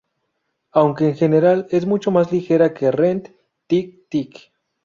[0.71, 3.29] Aunque en general es mucho más ligera que "Rent",
[3.67, 4.51] "Tick, tick...